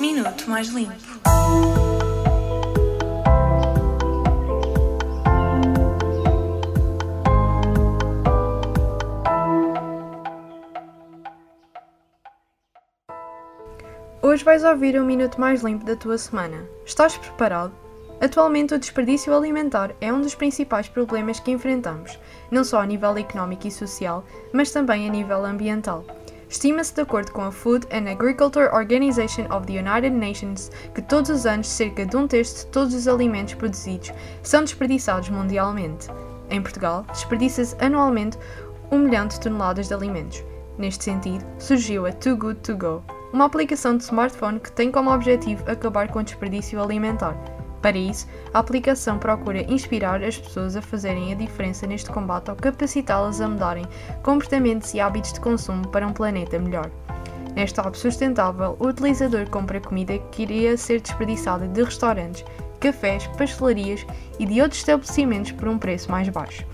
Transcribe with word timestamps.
Minuto 0.00 0.48
Mais 0.48 0.68
Limpo. 0.68 0.94
Hoje 14.22 14.42
vais 14.42 14.64
ouvir 14.64 14.98
um 14.98 15.04
minuto 15.04 15.38
mais 15.38 15.62
limpo 15.62 15.84
da 15.84 15.94
tua 15.94 16.16
semana. 16.16 16.66
Estás 16.86 17.18
preparado? 17.18 17.74
Atualmente, 18.22 18.72
o 18.72 18.78
desperdício 18.78 19.36
alimentar 19.36 19.94
é 20.00 20.10
um 20.10 20.22
dos 20.22 20.34
principais 20.34 20.88
problemas 20.88 21.40
que 21.40 21.50
enfrentamos, 21.50 22.18
não 22.50 22.64
só 22.64 22.80
a 22.80 22.86
nível 22.86 23.18
económico 23.18 23.66
e 23.66 23.70
social, 23.70 24.24
mas 24.50 24.70
também 24.70 25.06
a 25.06 25.12
nível 25.12 25.44
ambiental. 25.44 26.06
Estima-se, 26.50 26.92
de 26.92 27.02
acordo 27.02 27.30
com 27.30 27.42
a 27.42 27.52
Food 27.52 27.86
and 27.92 28.10
Agriculture 28.10 28.68
Organization 28.74 29.46
of 29.56 29.68
the 29.68 29.78
United 29.78 30.10
Nations, 30.10 30.68
que 30.92 31.00
todos 31.00 31.30
os 31.30 31.46
anos 31.46 31.68
cerca 31.68 32.04
de 32.04 32.16
um 32.16 32.26
terço 32.26 32.66
de 32.66 32.72
todos 32.72 32.92
os 32.92 33.06
alimentos 33.06 33.54
produzidos 33.54 34.12
são 34.42 34.62
desperdiçados 34.62 35.28
mundialmente. 35.28 36.08
Em 36.50 36.60
Portugal, 36.60 37.06
desperdiça-se 37.12 37.76
anualmente 37.78 38.36
1 38.90 38.98
milhão 38.98 39.28
de 39.28 39.38
toneladas 39.38 39.86
de 39.86 39.94
alimentos. 39.94 40.42
Neste 40.76 41.04
sentido, 41.04 41.46
surgiu 41.56 42.04
a 42.04 42.12
Too 42.12 42.36
Good 42.36 42.60
To 42.62 42.76
Go, 42.76 43.04
uma 43.32 43.44
aplicação 43.44 43.96
de 43.96 44.02
smartphone 44.02 44.58
que 44.58 44.72
tem 44.72 44.90
como 44.90 45.14
objetivo 45.14 45.62
acabar 45.70 46.08
com 46.08 46.18
o 46.18 46.24
desperdício 46.24 46.82
alimentar. 46.82 47.36
Para 47.80 47.96
isso, 47.96 48.26
a 48.52 48.58
aplicação 48.58 49.18
procura 49.18 49.62
inspirar 49.62 50.22
as 50.22 50.36
pessoas 50.36 50.76
a 50.76 50.82
fazerem 50.82 51.32
a 51.32 51.36
diferença 51.36 51.86
neste 51.86 52.10
combate 52.10 52.50
ao 52.50 52.56
capacitá-las 52.56 53.40
a 53.40 53.48
mudarem 53.48 53.86
comportamentos 54.22 54.92
e 54.92 55.00
hábitos 55.00 55.32
de 55.32 55.40
consumo 55.40 55.88
para 55.88 56.06
um 56.06 56.12
planeta 56.12 56.58
melhor. 56.58 56.90
Neste 57.54 57.80
app 57.80 57.98
sustentável, 57.98 58.76
o 58.78 58.86
utilizador 58.86 59.48
compra 59.48 59.80
comida 59.80 60.18
que 60.30 60.42
iria 60.42 60.76
ser 60.76 61.00
desperdiçada 61.00 61.66
de 61.66 61.82
restaurantes, 61.82 62.44
cafés, 62.78 63.26
pastelarias 63.38 64.06
e 64.38 64.46
de 64.46 64.60
outros 64.60 64.80
estabelecimentos 64.80 65.52
por 65.52 65.68
um 65.68 65.78
preço 65.78 66.10
mais 66.10 66.28
baixo. 66.28 66.64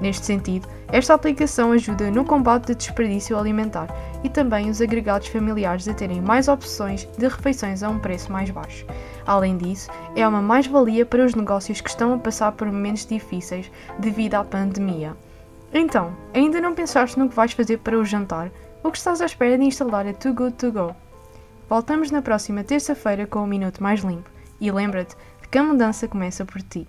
Neste 0.00 0.24
sentido, 0.24 0.66
esta 0.88 1.12
aplicação 1.12 1.72
ajuda 1.72 2.10
no 2.10 2.24
combate 2.24 2.68
de 2.68 2.74
desperdício 2.74 3.38
alimentar 3.38 3.88
e 4.24 4.28
também 4.28 4.70
os 4.70 4.80
agregados 4.80 5.28
familiares 5.28 5.86
a 5.86 5.94
terem 5.94 6.20
mais 6.20 6.48
opções 6.48 7.06
de 7.18 7.28
refeições 7.28 7.82
a 7.82 7.88
um 7.90 7.98
preço 7.98 8.32
mais 8.32 8.48
baixo. 8.50 8.86
Além 9.26 9.58
disso, 9.58 9.90
é 10.16 10.26
uma 10.26 10.40
mais-valia 10.40 11.04
para 11.04 11.24
os 11.24 11.34
negócios 11.34 11.80
que 11.80 11.90
estão 11.90 12.14
a 12.14 12.18
passar 12.18 12.52
por 12.52 12.66
momentos 12.66 13.06
difíceis 13.06 13.70
devido 13.98 14.34
à 14.36 14.44
pandemia. 14.44 15.14
Então, 15.72 16.16
ainda 16.34 16.60
não 16.60 16.74
pensaste 16.74 17.18
no 17.18 17.28
que 17.28 17.36
vais 17.36 17.52
fazer 17.52 17.78
para 17.78 17.98
o 17.98 18.04
jantar? 18.04 18.50
O 18.82 18.90
que 18.90 18.96
estás 18.96 19.20
à 19.20 19.26
espera 19.26 19.58
de 19.58 19.64
instalar 19.64 20.06
a 20.06 20.14
Too 20.14 20.32
Good 20.32 20.54
To 20.54 20.72
Go? 20.72 20.96
Voltamos 21.68 22.10
na 22.10 22.22
próxima 22.22 22.64
terça-feira 22.64 23.26
com 23.26 23.40
um 23.40 23.46
minuto 23.46 23.82
mais 23.82 24.00
limpo 24.00 24.28
e 24.60 24.72
lembra-te 24.72 25.14
que 25.50 25.58
a 25.58 25.62
mudança 25.62 26.08
começa 26.08 26.44
por 26.44 26.62
ti. 26.62 26.88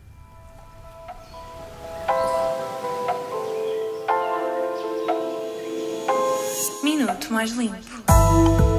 Minuto 7.01 7.33
Mais 7.33 7.51
Limpo. 7.57 8.70